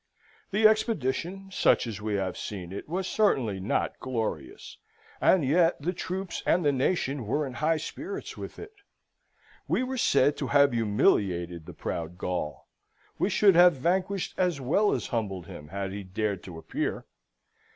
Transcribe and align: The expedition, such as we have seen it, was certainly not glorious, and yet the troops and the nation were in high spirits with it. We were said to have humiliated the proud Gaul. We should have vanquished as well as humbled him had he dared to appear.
The 0.49 0.67
expedition, 0.67 1.51
such 1.51 1.85
as 1.85 2.01
we 2.01 2.15
have 2.15 2.35
seen 2.35 2.71
it, 2.71 2.89
was 2.89 3.05
certainly 3.07 3.59
not 3.59 3.99
glorious, 3.99 4.79
and 5.21 5.45
yet 5.45 5.79
the 5.79 5.93
troops 5.93 6.41
and 6.43 6.65
the 6.65 6.71
nation 6.71 7.27
were 7.27 7.45
in 7.45 7.53
high 7.53 7.77
spirits 7.77 8.35
with 8.35 8.57
it. 8.57 8.73
We 9.67 9.83
were 9.83 9.99
said 9.99 10.37
to 10.37 10.47
have 10.47 10.73
humiliated 10.73 11.67
the 11.67 11.75
proud 11.75 12.17
Gaul. 12.17 12.67
We 13.19 13.29
should 13.29 13.53
have 13.53 13.73
vanquished 13.75 14.33
as 14.39 14.59
well 14.59 14.91
as 14.91 15.05
humbled 15.09 15.45
him 15.45 15.67
had 15.67 15.91
he 15.91 16.01
dared 16.03 16.41
to 16.45 16.57
appear. 16.57 17.05